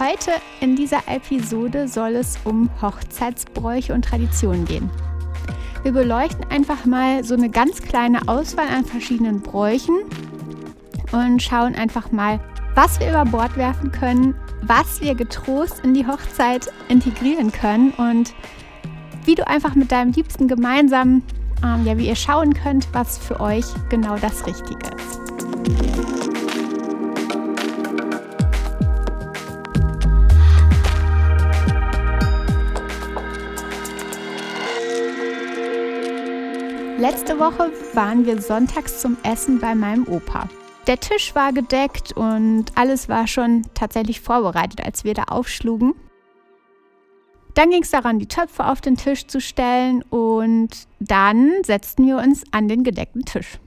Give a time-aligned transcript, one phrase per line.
[0.00, 0.30] Heute
[0.62, 4.88] in dieser Episode soll es um Hochzeitsbräuche und Traditionen gehen.
[5.82, 9.94] Wir beleuchten einfach mal so eine ganz kleine Auswahl an verschiedenen Bräuchen
[11.12, 12.40] und schauen einfach mal,
[12.74, 18.32] was wir über Bord werfen können, was wir getrost in die Hochzeit integrieren können und
[19.26, 21.22] wie du einfach mit deinem Liebsten gemeinsam,
[21.62, 26.19] ähm, ja, wie ihr schauen könnt, was für euch genau das Richtige ist.
[37.00, 40.50] Letzte Woche waren wir sonntags zum Essen bei meinem Opa.
[40.86, 45.94] Der Tisch war gedeckt und alles war schon tatsächlich vorbereitet, als wir da aufschlugen.
[47.54, 52.18] Dann ging es daran, die Töpfe auf den Tisch zu stellen und dann setzten wir
[52.18, 53.58] uns an den gedeckten Tisch.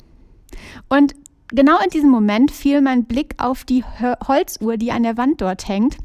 [0.88, 1.16] Und
[1.48, 5.68] genau in diesem Moment fiel mein Blick auf die Holzuhr, die an der Wand dort
[5.68, 5.98] hängt.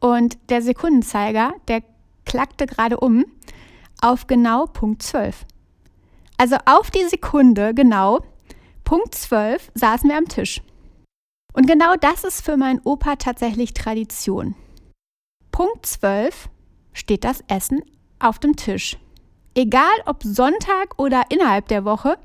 [0.00, 1.84] Und der Sekundenzeiger, der
[2.24, 3.26] klackte gerade um
[4.02, 5.46] auf genau Punkt 12.
[6.40, 8.20] Also auf die Sekunde genau,
[8.82, 10.62] Punkt 12, saßen wir am Tisch.
[11.52, 14.54] Und genau das ist für meinen Opa tatsächlich Tradition.
[15.52, 16.48] Punkt 12
[16.94, 17.82] steht das Essen
[18.20, 18.96] auf dem Tisch.
[19.54, 22.16] Egal ob Sonntag oder innerhalb der Woche,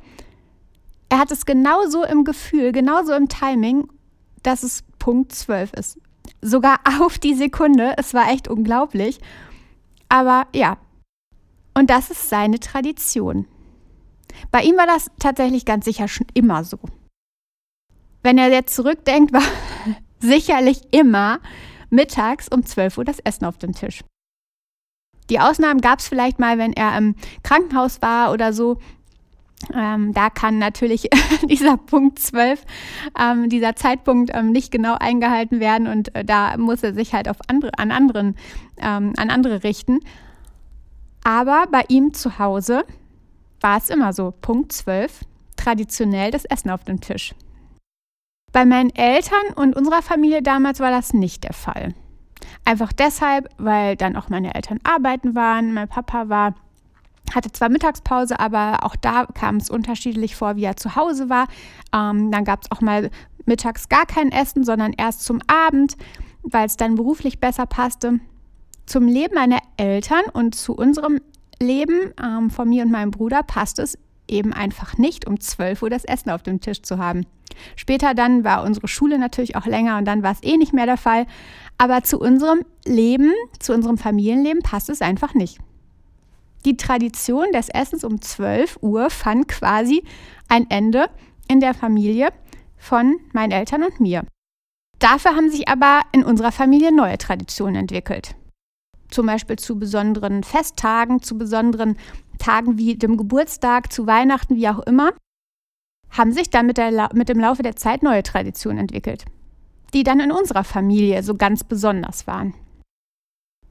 [1.09, 3.89] er hat es genauso im Gefühl, genauso im Timing,
[4.43, 5.99] dass es Punkt 12 ist.
[6.41, 7.95] Sogar auf die Sekunde.
[7.97, 9.19] Es war echt unglaublich.
[10.07, 10.77] Aber ja,
[11.73, 13.45] und das ist seine Tradition.
[14.55, 16.79] Bei ihm war das tatsächlich ganz sicher schon immer so.
[18.23, 19.41] Wenn er jetzt zurückdenkt, war
[20.19, 21.39] sicherlich immer
[21.89, 24.05] mittags um 12 Uhr das Essen auf dem Tisch.
[25.29, 28.77] Die Ausnahmen gab es vielleicht mal, wenn er im Krankenhaus war oder so.
[29.73, 31.09] Ähm, da kann natürlich
[31.49, 32.63] dieser Punkt 12,
[33.19, 37.27] ähm, dieser Zeitpunkt ähm, nicht genau eingehalten werden und äh, da muss er sich halt
[37.27, 38.37] auf andere, an, anderen,
[38.77, 39.99] ähm, an andere richten.
[41.25, 42.85] Aber bei ihm zu Hause
[43.65, 45.21] war es immer so, Punkt 12,
[45.55, 47.33] traditionell das Essen auf dem Tisch.
[48.53, 51.95] Bei meinen Eltern und unserer Familie damals war das nicht der Fall.
[52.63, 56.53] Einfach deshalb, weil dann auch meine Eltern arbeiten waren, mein Papa war
[57.33, 61.47] hatte zwar Mittagspause, aber auch da kam es unterschiedlich vor, wie er zu Hause war.
[61.91, 63.09] Ähm, dann gab es auch mal
[63.47, 65.97] mittags gar kein Essen, sondern erst zum Abend,
[66.43, 68.19] weil es dann beruflich besser passte.
[68.85, 71.19] Zum Leben meiner Eltern und zu unserem
[71.59, 75.89] Leben ähm, von mir und meinem Bruder passt es eben einfach nicht, um 12 Uhr
[75.89, 77.25] das Essen auf dem Tisch zu haben.
[77.75, 80.85] Später dann war unsere Schule natürlich auch länger und dann war es eh nicht mehr
[80.85, 81.25] der Fall.
[81.77, 85.59] Aber zu unserem Leben, zu unserem Familienleben passt es einfach nicht.
[86.65, 90.03] Die Tradition des Essens um 12 Uhr fand quasi
[90.49, 91.09] ein Ende
[91.47, 92.29] in der Familie
[92.77, 94.23] von meinen Eltern und mir.
[94.99, 98.35] Dafür haben sich aber in unserer Familie neue Traditionen entwickelt
[99.09, 101.97] zum Beispiel zu besonderen Festtagen, zu besonderen
[102.37, 105.11] Tagen wie dem Geburtstag, zu Weihnachten, wie auch immer,
[106.09, 109.25] haben sich dann mit, der, mit dem Laufe der Zeit neue Traditionen entwickelt,
[109.93, 112.53] die dann in unserer Familie so ganz besonders waren.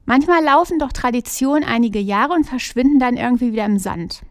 [0.05, 4.21] Manchmal laufen doch Traditionen einige Jahre und verschwinden dann irgendwie wieder im Sand.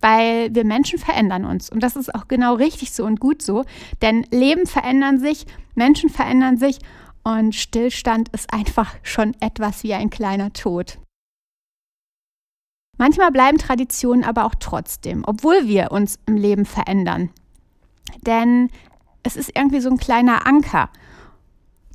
[0.00, 1.68] Weil wir Menschen verändern uns.
[1.68, 3.64] Und das ist auch genau richtig so und gut so.
[4.00, 6.78] Denn Leben verändern sich, Menschen verändern sich
[7.26, 10.98] und Stillstand ist einfach schon etwas wie ein kleiner Tod.
[12.98, 17.30] Manchmal bleiben Traditionen aber auch trotzdem, obwohl wir uns im Leben verändern.
[18.24, 18.70] Denn
[19.24, 20.88] es ist irgendwie so ein kleiner Anker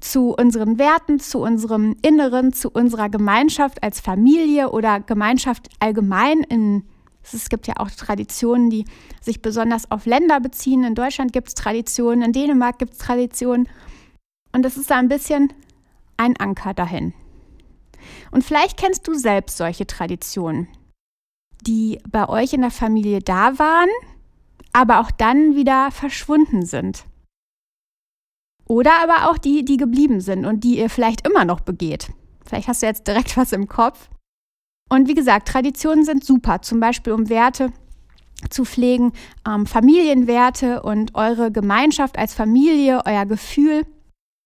[0.01, 6.41] zu unseren Werten, zu unserem Inneren, zu unserer Gemeinschaft als Familie oder Gemeinschaft allgemein.
[6.41, 6.83] In,
[7.23, 8.83] es gibt ja auch Traditionen, die
[9.21, 10.83] sich besonders auf Länder beziehen.
[10.83, 13.69] In Deutschland gibt es Traditionen, in Dänemark gibt es Traditionen.
[14.53, 15.53] Und es ist da ein bisschen
[16.17, 17.13] ein Anker dahin.
[18.31, 20.67] Und vielleicht kennst du selbst solche Traditionen,
[21.61, 23.89] die bei euch in der Familie da waren,
[24.73, 27.05] aber auch dann wieder verschwunden sind.
[28.65, 32.11] Oder aber auch die, die geblieben sind und die ihr vielleicht immer noch begeht.
[32.45, 34.09] Vielleicht hast du jetzt direkt was im Kopf.
[34.89, 37.71] Und wie gesagt, Traditionen sind super, zum Beispiel um Werte
[38.49, 39.13] zu pflegen,
[39.47, 43.85] ähm, Familienwerte und eure Gemeinschaft als Familie, euer Gefühl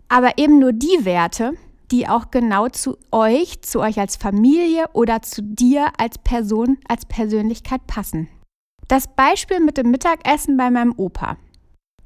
[0.09, 1.53] aber eben nur die Werte,
[1.91, 7.05] die auch genau zu euch, zu euch als Familie oder zu dir als Person, als
[7.05, 8.27] Persönlichkeit passen.
[8.87, 11.37] Das Beispiel mit dem Mittagessen bei meinem Opa.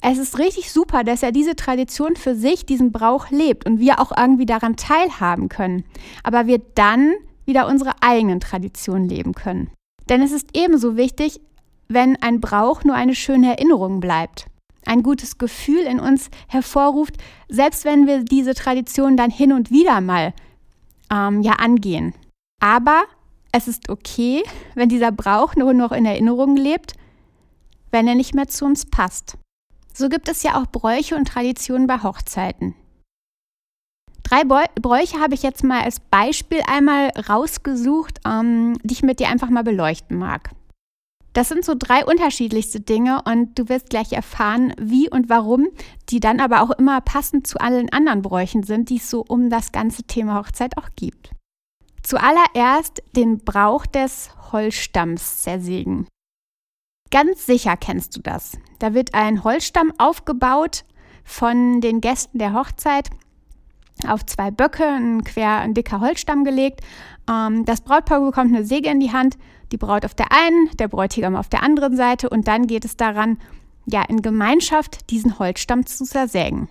[0.02, 4.00] Es ist richtig super, dass er diese Tradition für sich, diesen Brauch lebt und wir
[4.00, 5.84] auch irgendwie daran teilhaben können.
[6.24, 7.14] Aber wir dann
[7.46, 9.72] wieder unsere eigenen Traditionen leben können.
[10.08, 11.42] Denn es ist ebenso wichtig,
[11.90, 14.46] wenn ein Brauch nur eine schöne Erinnerung bleibt,
[14.90, 17.16] ein gutes Gefühl in uns hervorruft,
[17.48, 20.34] selbst wenn wir diese Tradition dann hin und wieder mal
[21.12, 22.14] ähm, ja angehen.
[22.60, 23.04] Aber
[23.52, 24.44] es ist okay,
[24.76, 26.94] wenn dieser Brauch nur noch in Erinnerung lebt,
[27.92, 29.38] wenn er nicht mehr zu uns passt.
[29.94, 32.76] So gibt es ja auch Bräuche und Traditionen bei Hochzeiten.
[34.24, 39.30] Drei Bräuche habe ich jetzt mal als Beispiel einmal rausgesucht, ähm, die ich mit dir
[39.30, 40.52] einfach mal beleuchten mag.
[41.40, 45.70] Das sind so drei unterschiedlichste Dinge und du wirst gleich erfahren, wie und warum
[46.10, 49.50] die dann aber auch immer passend zu allen anderen Bräuchen sind, die es so um
[49.50, 51.32] das ganze Thema Hochzeit auch gibt.
[52.04, 56.10] Zuallererst den Brauch des Holzstamms zersägen.
[57.10, 58.58] Ganz sicher kennst du das.
[58.80, 60.84] Da wird ein Holzstamm aufgebaut
[61.24, 63.10] von den Gästen der Hochzeit
[64.06, 66.82] auf zwei Böcke, ein quer ein dicker Holzstamm gelegt.
[67.30, 69.38] Ähm, das Brautpaar bekommt eine Säge in die Hand,
[69.72, 72.98] die Braut auf der einen, der Bräutigam auf der anderen Seite und dann geht es
[72.98, 73.38] daran,
[73.86, 76.68] ja, in Gemeinschaft diesen Holzstamm zu zersägen.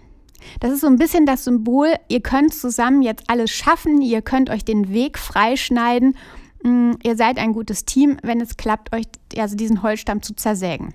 [0.61, 4.51] Das ist so ein bisschen das Symbol, ihr könnt zusammen jetzt alles schaffen, ihr könnt
[4.51, 6.15] euch den Weg freischneiden
[6.63, 9.07] Mm, ihr seid ein gutes Team, wenn es klappt, euch
[9.37, 10.95] also diesen Holzstamm zu zersägen.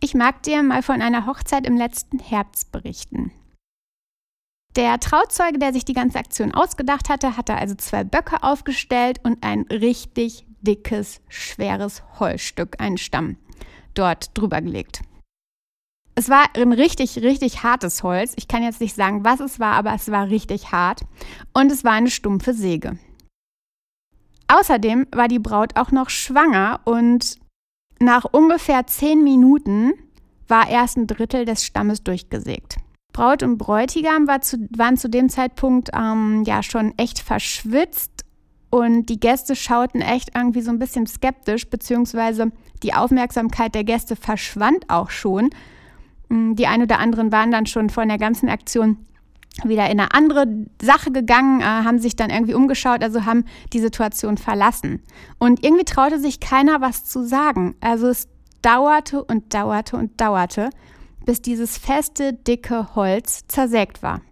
[0.00, 3.32] Ich mag dir mal von einer Hochzeit im letzten Herbst berichten.
[4.74, 9.44] Der Trauzeuge, der sich die ganze Aktion ausgedacht hatte, hatte also zwei Böcke aufgestellt und
[9.44, 13.36] ein richtig dickes, schweres Holzstück, einen Stamm,
[13.94, 15.02] dort drüber gelegt.
[16.14, 18.34] Es war ein richtig, richtig hartes Holz.
[18.36, 21.02] Ich kann jetzt nicht sagen, was es war, aber es war richtig hart.
[21.54, 22.98] Und es war eine stumpfe Säge.
[24.48, 27.38] Außerdem war die Braut auch noch schwanger und
[27.98, 29.92] nach ungefähr zehn Minuten
[30.48, 32.76] war erst ein Drittel des Stammes durchgesägt.
[33.12, 38.21] Braut und Bräutigam war zu, waren zu dem Zeitpunkt ähm, ja schon echt verschwitzt
[38.72, 42.52] und die Gäste schauten echt irgendwie so ein bisschen skeptisch, beziehungsweise
[42.82, 45.50] die Aufmerksamkeit der Gäste verschwand auch schon.
[46.30, 48.96] Die ein oder anderen waren dann schon von der ganzen Aktion
[49.62, 50.46] wieder in eine andere
[50.80, 55.02] Sache gegangen, äh, haben sich dann irgendwie umgeschaut, also haben die Situation verlassen.
[55.38, 57.74] Und irgendwie traute sich keiner was zu sagen.
[57.82, 58.26] Also es
[58.62, 60.70] dauerte und dauerte und dauerte,
[61.26, 64.22] bis dieses feste, dicke Holz zersägt war.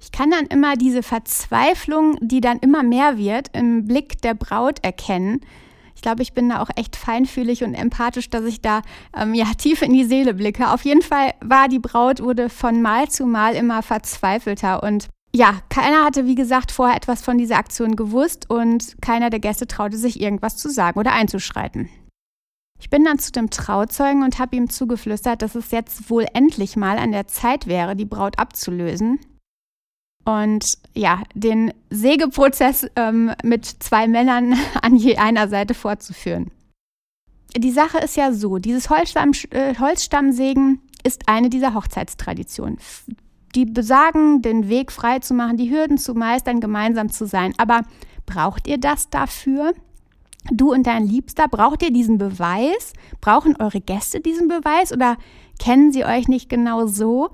[0.00, 4.84] Ich kann dann immer diese Verzweiflung, die dann immer mehr wird, im Blick der Braut
[4.84, 5.40] erkennen,
[5.98, 8.82] ich glaube, ich bin da auch echt feinfühlig und empathisch, dass ich da
[9.16, 10.70] ähm, ja tief in die Seele blicke.
[10.70, 15.54] Auf jeden Fall war die Braut wurde von Mal zu Mal immer verzweifelter und ja,
[15.68, 19.98] keiner hatte, wie gesagt, vorher etwas von dieser Aktion gewusst und keiner der Gäste traute
[19.98, 21.88] sich irgendwas zu sagen oder einzuschreiten.
[22.80, 26.76] Ich bin dann zu dem Trauzeugen und habe ihm zugeflüstert, dass es jetzt wohl endlich
[26.76, 29.18] mal an der Zeit wäre, die Braut abzulösen
[30.28, 36.50] und ja, den Sägeprozess ähm, mit zwei Männern an je einer Seite fortzuführen.
[37.56, 42.78] Die Sache ist ja so, dieses Holzstamm, äh, Holzstammsägen ist eine dieser Hochzeitstraditionen.
[43.54, 47.54] Die besagen, den Weg frei zu machen, die Hürden zu meistern, gemeinsam zu sein.
[47.56, 47.80] Aber
[48.26, 49.72] braucht ihr das dafür?
[50.50, 52.92] Du und dein Liebster, braucht ihr diesen Beweis?
[53.22, 55.16] Brauchen eure Gäste diesen Beweis oder
[55.58, 57.30] kennen sie euch nicht genau so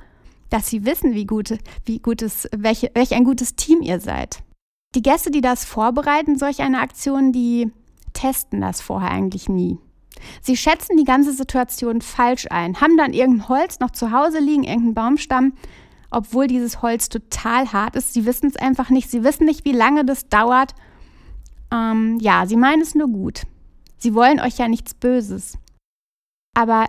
[0.50, 4.42] dass sie wissen, wie, gut, wie gutes, welche, welch ein gutes Team ihr seid.
[4.94, 7.72] Die Gäste, die das vorbereiten, solch eine Aktion, die
[8.12, 9.78] testen das vorher eigentlich nie.
[10.40, 14.62] Sie schätzen die ganze Situation falsch ein, haben dann irgendein Holz noch zu Hause liegen,
[14.62, 15.52] irgendeinen Baumstamm,
[16.10, 18.14] obwohl dieses Holz total hart ist.
[18.14, 19.10] Sie wissen es einfach nicht.
[19.10, 20.74] Sie wissen nicht, wie lange das dauert.
[21.72, 23.42] Ähm, ja, sie meinen es nur gut.
[23.98, 25.58] Sie wollen euch ja nichts Böses.
[26.54, 26.86] Aber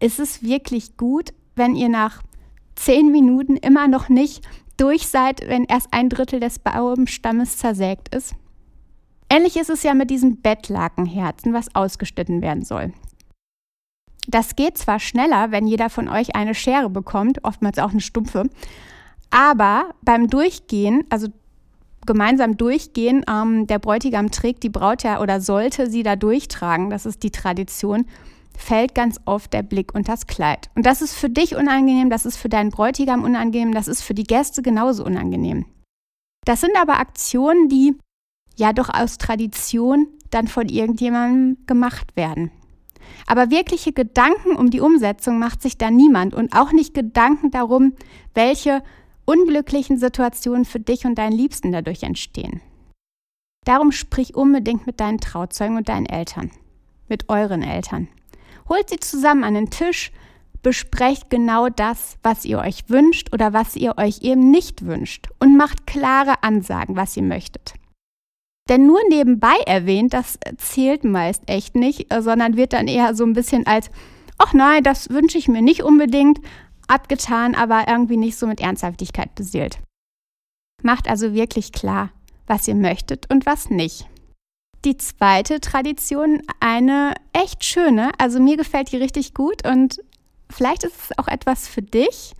[0.00, 2.20] ist es wirklich gut, wenn ihr nach
[2.76, 4.44] zehn Minuten immer noch nicht
[4.76, 8.34] durch seid, wenn erst ein Drittel des Baumstammes zersägt ist?
[9.30, 12.92] Ähnlich ist es ja mit diesem Bettlakenherzen, was ausgeschnitten werden soll.
[14.26, 18.48] Das geht zwar schneller, wenn jeder von euch eine Schere bekommt, oftmals auch eine stumpfe,
[19.30, 21.28] aber beim Durchgehen, also
[22.06, 27.06] gemeinsam durchgehen, ähm, der Bräutigam trägt die Braut ja oder sollte sie da durchtragen, das
[27.06, 28.06] ist die Tradition,
[28.56, 30.70] fällt ganz oft der Blick unter das Kleid.
[30.74, 34.14] Und das ist für dich unangenehm, das ist für deinen Bräutigam unangenehm, das ist für
[34.14, 35.66] die Gäste genauso unangenehm.
[36.44, 37.96] Das sind aber Aktionen, die
[38.56, 42.50] ja doch aus Tradition dann von irgendjemandem gemacht werden.
[43.26, 47.94] Aber wirkliche Gedanken um die Umsetzung macht sich da niemand und auch nicht Gedanken darum,
[48.34, 48.82] welche
[49.24, 52.60] unglücklichen Situationen für dich und deinen Liebsten dadurch entstehen.
[53.64, 56.50] Darum sprich unbedingt mit deinen Trauzeugen und deinen Eltern,
[57.08, 58.08] mit euren Eltern.
[58.68, 60.12] Holt sie zusammen an den Tisch,
[60.62, 65.56] besprecht genau das, was ihr euch wünscht oder was ihr euch eben nicht wünscht und
[65.56, 67.74] macht klare Ansagen, was ihr möchtet.
[68.68, 73.34] Denn nur nebenbei erwähnt, das zählt meist echt nicht, sondern wird dann eher so ein
[73.34, 73.90] bisschen als,
[74.38, 76.40] ach nein, das wünsche ich mir nicht unbedingt,
[76.88, 79.78] abgetan, aber irgendwie nicht so mit Ernsthaftigkeit beseelt.
[80.82, 82.10] Macht also wirklich klar,
[82.46, 84.06] was ihr möchtet und was nicht.
[84.84, 90.02] Die zweite Tradition, eine echt schöne, also mir gefällt die richtig gut und
[90.50, 92.34] vielleicht ist es auch etwas für dich.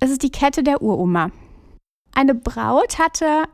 [0.00, 1.30] Es ist die Kette der Uroma.
[2.14, 3.44] Eine Braut hatte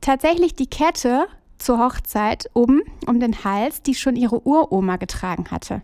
[0.00, 1.26] tatsächlich die Kette
[1.58, 5.82] zur Hochzeit oben um den Hals, die schon ihre Uroma getragen hatte.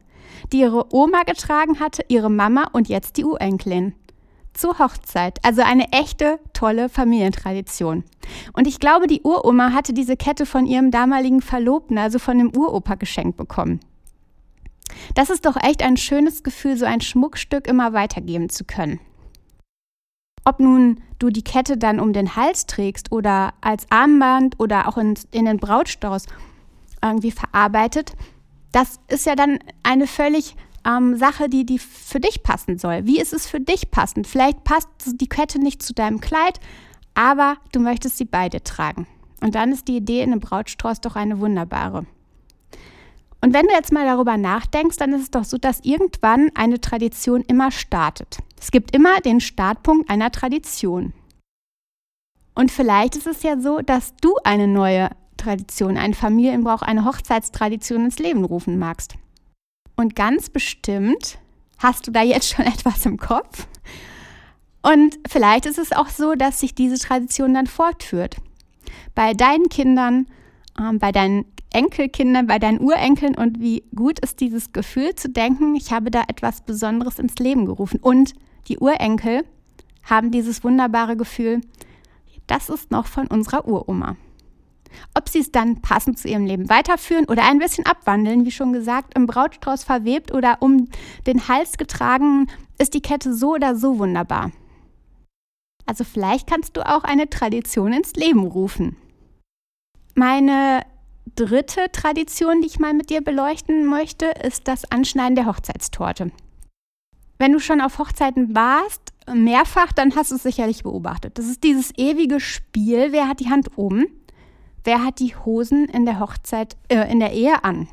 [0.52, 3.94] Die ihre Oma getragen hatte, ihre Mama und jetzt die Urenkelin
[4.54, 5.38] zur Hochzeit.
[5.44, 8.04] Also eine echte, tolle Familientradition.
[8.52, 12.56] Und ich glaube, die Uroma hatte diese Kette von ihrem damaligen Verlobten, also von dem
[12.56, 13.80] Uropa geschenkt bekommen.
[15.14, 19.00] Das ist doch echt ein schönes Gefühl, so ein Schmuckstück immer weitergeben zu können.
[20.44, 24.98] Ob nun du die Kette dann um den Hals trägst oder als Armband oder auch
[24.98, 26.26] in, in den Brautstrauß
[27.02, 28.12] irgendwie verarbeitet,
[28.72, 30.56] das ist ja dann eine völlig
[30.86, 33.06] ähm, Sache, die, die für dich passen soll.
[33.06, 34.26] Wie ist es für dich passend?
[34.26, 36.60] Vielleicht passt die Kette nicht zu deinem Kleid,
[37.14, 39.06] aber du möchtest sie beide tragen.
[39.40, 42.06] Und dann ist die Idee in einem Brautstrauß doch eine wunderbare.
[43.40, 46.80] Und wenn du jetzt mal darüber nachdenkst, dann ist es doch so, dass irgendwann eine
[46.80, 48.38] Tradition immer startet.
[48.58, 51.12] Es gibt immer den Startpunkt einer Tradition.
[52.54, 58.06] Und vielleicht ist es ja so, dass du eine neue Tradition, einen Familienbrauch, eine Hochzeitstradition
[58.06, 59.16] ins Leben rufen magst.
[59.96, 61.38] Und ganz bestimmt
[61.78, 63.66] hast du da jetzt schon etwas im Kopf.
[64.82, 68.36] Und vielleicht ist es auch so, dass sich diese Tradition dann fortführt.
[69.14, 70.26] Bei deinen Kindern,
[70.78, 75.74] ähm, bei deinen Enkelkindern, bei deinen Urenkeln und wie gut ist dieses Gefühl zu denken,
[75.74, 77.98] ich habe da etwas Besonderes ins Leben gerufen.
[78.00, 78.34] Und
[78.68, 79.44] die Urenkel
[80.04, 81.62] haben dieses wunderbare Gefühl,
[82.46, 84.16] das ist noch von unserer Uroma.
[85.14, 88.72] Ob sie es dann passend zu ihrem Leben weiterführen oder ein bisschen abwandeln, wie schon
[88.72, 90.88] gesagt, im Brautstrauß verwebt oder um
[91.26, 92.48] den Hals getragen,
[92.78, 94.50] ist die Kette so oder so wunderbar.
[95.86, 98.96] Also vielleicht kannst du auch eine Tradition ins Leben rufen.
[100.14, 100.82] Meine
[101.34, 106.30] dritte Tradition, die ich mal mit dir beleuchten möchte, ist das Anschneiden der Hochzeitstorte.
[107.38, 111.38] Wenn du schon auf Hochzeiten warst, mehrfach, dann hast du es sicherlich beobachtet.
[111.38, 114.06] Das ist dieses ewige Spiel, wer hat die Hand oben?
[114.84, 117.88] Wer hat die Hosen in der Hochzeit, äh, in der Ehe an?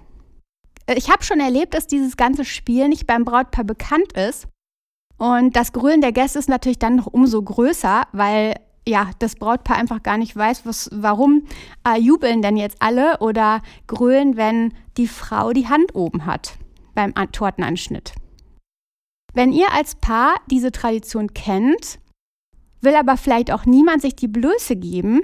[0.86, 4.48] Äh, ich habe schon erlebt, dass dieses ganze Spiel nicht beim Brautpaar bekannt ist.
[5.18, 8.56] Und das Grölen der Gäste ist natürlich dann noch umso größer, weil
[8.88, 11.48] ja, das Brautpaar einfach gar nicht weiß, was, warum
[11.88, 16.58] äh, jubeln denn jetzt alle oder grölen, wenn die Frau die Hand oben hat
[16.96, 18.14] beim Tortenanschnitt.
[19.34, 22.00] Wenn ihr als Paar diese Tradition kennt,
[22.82, 25.22] will aber vielleicht auch niemand sich die Blöße geben,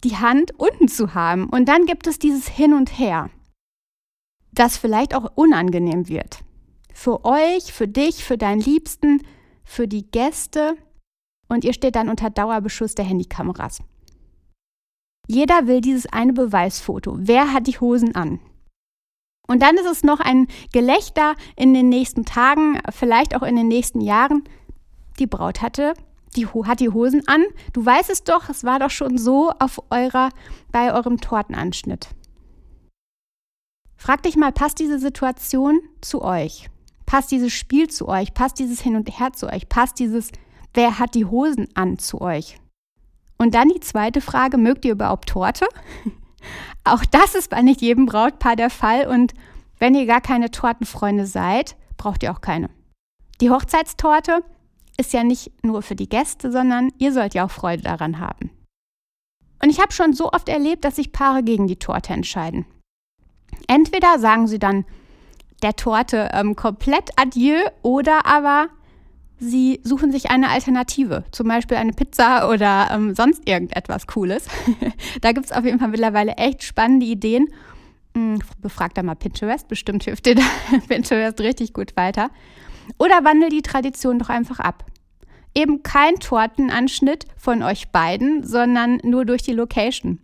[0.00, 1.48] die Hand unten zu haben.
[1.48, 3.30] Und dann gibt es dieses Hin und Her,
[4.52, 6.40] das vielleicht auch unangenehm wird.
[6.92, 9.22] Für euch, für dich, für deinen Liebsten,
[9.64, 10.76] für die Gäste.
[11.48, 13.82] Und ihr steht dann unter Dauerbeschuss der Handykameras.
[15.26, 17.16] Jeder will dieses eine Beweisfoto.
[17.18, 18.40] Wer hat die Hosen an?
[19.46, 23.68] Und dann ist es noch ein Gelächter in den nächsten Tagen, vielleicht auch in den
[23.68, 24.44] nächsten Jahren.
[25.18, 25.94] Die Braut hatte
[26.36, 27.44] die hat die Hosen an.
[27.72, 30.30] Du weißt es doch, es war doch schon so auf eurer,
[30.70, 32.08] bei eurem Tortenanschnitt.
[33.96, 36.70] Frag dich mal, passt diese Situation zu euch?
[37.04, 38.32] Passt dieses Spiel zu euch?
[38.32, 39.68] Passt dieses Hin und Her zu euch?
[39.68, 40.30] Passt dieses,
[40.72, 42.58] wer hat die Hosen an zu euch?
[43.36, 45.66] Und dann die zweite Frage, mögt ihr überhaupt Torte?
[46.84, 49.34] Auch das ist bei nicht jedem Brautpaar der Fall und
[49.78, 52.70] wenn ihr gar keine Tortenfreunde seid, braucht ihr auch keine.
[53.40, 54.44] Die Hochzeitstorte
[54.96, 58.50] ist ja nicht nur für die Gäste, sondern ihr sollt ja auch Freude daran haben.
[59.62, 62.64] Und ich habe schon so oft erlebt, dass sich Paare gegen die Torte entscheiden.
[63.66, 64.84] Entweder sagen sie dann
[65.62, 68.68] der Torte ähm, komplett Adieu oder aber
[69.38, 74.46] sie suchen sich eine Alternative, zum Beispiel eine Pizza oder ähm, sonst irgendetwas Cooles.
[75.20, 77.48] da gibt es auf jeden Fall mittlerweile echt spannende Ideen.
[78.14, 80.42] Hm, befragt da mal Pinterest, bestimmt hilft dir da
[80.88, 82.30] Pinterest richtig gut weiter.
[82.98, 84.84] Oder wandel die Tradition doch einfach ab.
[85.54, 90.20] Eben kein Tortenanschnitt von euch beiden, sondern nur durch die Location.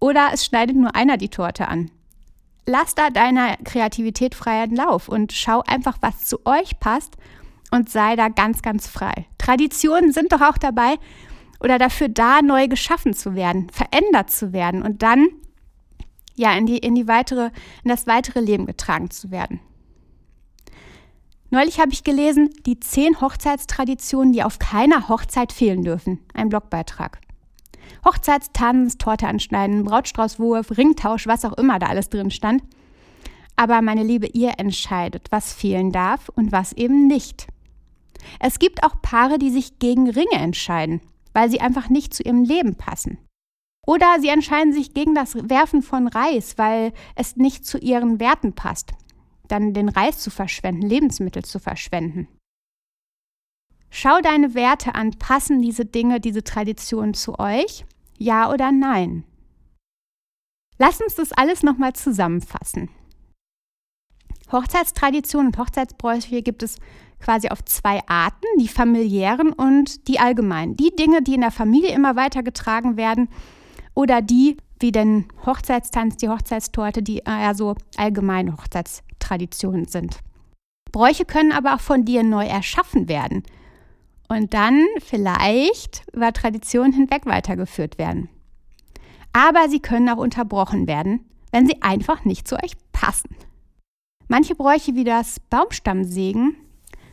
[0.00, 1.90] Oder es schneidet nur einer die Torte an.
[2.66, 7.16] Lass da deiner Kreativität freien Lauf und schau einfach, was zu euch passt
[7.70, 9.26] und sei da ganz, ganz frei.
[9.38, 10.96] Traditionen sind doch auch dabei
[11.60, 15.26] oder dafür da, neu geschaffen zu werden, verändert zu werden und dann
[16.36, 17.50] ja in die, in die weitere,
[17.82, 19.60] in das weitere Leben getragen zu werden.
[21.54, 26.18] Neulich habe ich gelesen, die zehn Hochzeitstraditionen, die auf keiner Hochzeit fehlen dürfen.
[26.34, 27.20] Ein Blogbeitrag.
[28.04, 32.64] Hochzeitstanz, Torte anschneiden, Brautstraußwurf, Ringtausch, was auch immer da alles drin stand.
[33.54, 37.46] Aber meine Liebe, ihr entscheidet, was fehlen darf und was eben nicht.
[38.40, 41.02] Es gibt auch Paare, die sich gegen Ringe entscheiden,
[41.34, 43.18] weil sie einfach nicht zu ihrem Leben passen.
[43.86, 48.54] Oder sie entscheiden sich gegen das Werfen von Reis, weil es nicht zu ihren Werten
[48.54, 48.94] passt.
[49.48, 52.28] Dann den Reis zu verschwenden, Lebensmittel zu verschwenden.
[53.90, 57.84] Schau deine Werte an, passen diese Dinge, diese Traditionen zu euch?
[58.18, 59.24] Ja oder nein?
[60.78, 62.90] Lass uns das alles nochmal zusammenfassen.
[64.50, 66.76] Hochzeitstraditionen und Hochzeitsbräuche gibt es
[67.20, 70.76] quasi auf zwei Arten, die familiären und die allgemeinen.
[70.76, 73.28] Die Dinge, die in der Familie immer weitergetragen werden
[73.94, 78.56] oder die, wie den Hochzeitstanz, die Hochzeitstorte, die eher so allgemeine
[79.24, 80.18] Hochzeitstraditionen sind.
[80.92, 83.42] Bräuche können aber auch von dir neu erschaffen werden
[84.28, 88.28] und dann vielleicht über Traditionen hinweg weitergeführt werden.
[89.32, 93.34] Aber sie können auch unterbrochen werden, wenn sie einfach nicht zu euch passen.
[94.28, 96.56] Manche Bräuche wie das Baumstammsägen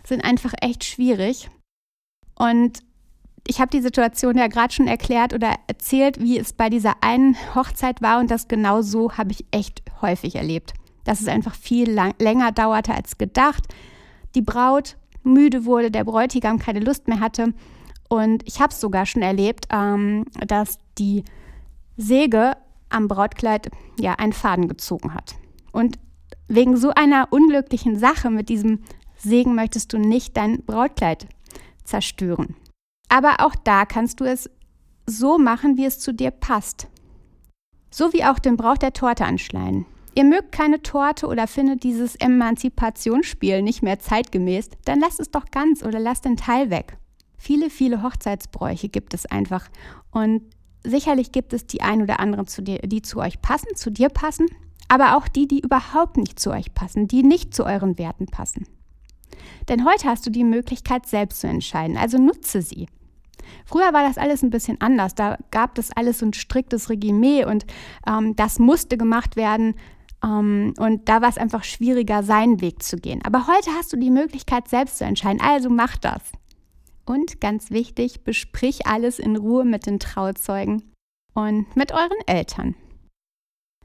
[0.06, 1.50] sind einfach echt schwierig.
[2.36, 2.80] Und
[3.48, 7.36] ich habe die Situation ja gerade schon erklärt oder erzählt, wie es bei dieser einen
[7.56, 10.74] Hochzeit war und das genau so habe ich echt häufig erlebt.
[11.04, 13.68] Dass es einfach viel lang, länger dauerte als gedacht.
[14.36, 17.54] Die Braut müde wurde, der Bräutigam keine Lust mehr hatte.
[18.10, 21.24] Und ich habe es sogar schon erlebt, ähm, dass die
[21.98, 22.58] Säge
[22.90, 25.36] am Brautkleid ja einen Faden gezogen hat.
[25.72, 25.98] Und
[26.48, 28.80] wegen so einer unglücklichen Sache mit diesem
[29.18, 31.28] Segen möchtest du nicht dein Brautkleid
[31.84, 32.56] zerstören.
[33.08, 34.50] Aber auch da kannst du es
[35.06, 36.88] so machen, wie es zu dir passt.
[37.90, 39.86] So wie auch den Brauch der Torte anschneiden.
[40.14, 45.46] Ihr mögt keine Torte oder findet dieses Emanzipationsspiel nicht mehr zeitgemäß, dann lasst es doch
[45.52, 46.98] ganz oder lasst den Teil weg.
[47.38, 49.70] Viele, viele Hochzeitsbräuche gibt es einfach
[50.12, 50.42] und
[50.84, 52.46] sicherlich gibt es die ein oder anderen,
[52.84, 54.48] die zu euch passen, zu dir passen,
[54.90, 58.68] aber auch die, die überhaupt nicht zu euch passen, die nicht zu euren Werten passen.
[59.70, 62.88] Denn heute hast du die Möglichkeit, selbst zu entscheiden, also nutze sie.
[63.66, 65.16] Früher war das alles ein bisschen anders.
[65.16, 67.66] Da gab es alles so ein striktes Regime und
[68.08, 69.76] ähm, das musste gemacht werden.
[70.24, 73.22] Ähm, und da war es einfach schwieriger, seinen Weg zu gehen.
[73.24, 75.42] Aber heute hast du die Möglichkeit, selbst zu entscheiden.
[75.42, 76.22] Also mach das.
[77.06, 80.94] Und ganz wichtig, besprich alles in Ruhe mit den Trauzeugen
[81.34, 82.76] und mit euren Eltern.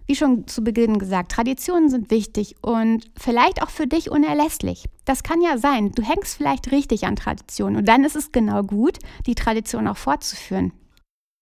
[0.07, 4.85] Wie schon zu Beginn gesagt, Traditionen sind wichtig und vielleicht auch für dich unerlässlich.
[5.05, 5.91] Das kann ja sein.
[5.93, 9.97] Du hängst vielleicht richtig an Traditionen und dann ist es genau gut, die Tradition auch
[9.97, 10.73] fortzuführen.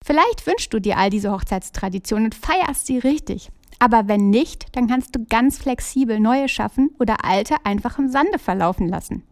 [0.03, 3.51] Vielleicht wünschst du dir all diese Hochzeitstraditionen und feierst sie richtig.
[3.79, 8.39] Aber wenn nicht, dann kannst du ganz flexibel neue schaffen oder alte einfach im Sande
[8.39, 9.23] verlaufen lassen.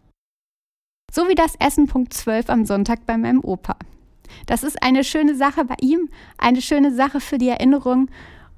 [1.11, 3.77] So wie das Essen Punkt 12 am Sonntag bei meinem Opa.
[4.45, 8.09] Das ist eine schöne Sache bei ihm, eine schöne Sache für die Erinnerung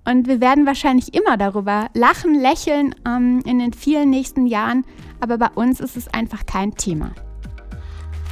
[0.05, 4.85] und wir werden wahrscheinlich immer darüber lachen, lächeln ähm, in den vielen nächsten Jahren,
[5.19, 7.11] aber bei uns ist es einfach kein Thema.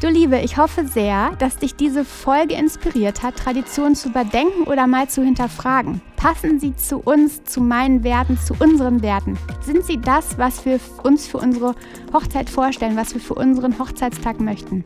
[0.04, 4.86] Du Liebe, ich hoffe sehr, dass dich diese Folge inspiriert hat, Traditionen zu überdenken oder
[4.86, 6.02] mal zu hinterfragen.
[6.18, 9.38] Passen sie zu uns, zu meinen Werten, zu unseren Werten?
[9.62, 11.74] Sind sie das, was wir uns für unsere
[12.12, 14.84] Hochzeit vorstellen, was wir für unseren Hochzeitstag möchten?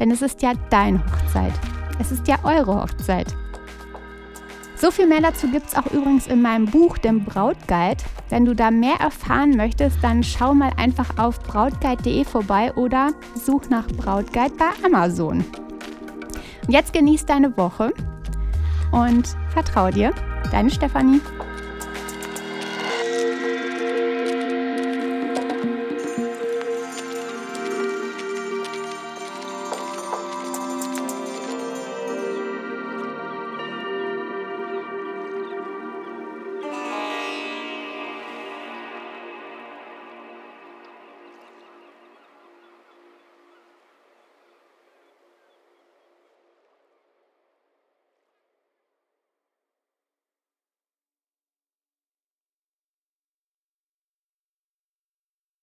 [0.00, 1.52] Denn es ist ja deine Hochzeit.
[2.00, 3.32] Es ist ja eure Hochzeit.
[4.76, 8.04] So viel mehr dazu gibt es auch übrigens in meinem Buch, dem Brautguide.
[8.28, 13.70] Wenn du da mehr erfahren möchtest, dann schau mal einfach auf brautguide.de vorbei oder such
[13.70, 15.44] nach Brautguide bei Amazon.
[16.68, 17.92] Jetzt genieß deine Woche
[18.92, 20.12] und vertrau dir.
[20.50, 21.20] Deine Stefanie.